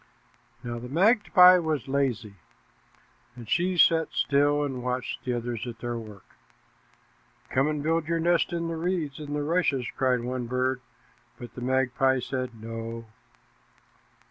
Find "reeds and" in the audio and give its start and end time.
8.77-9.29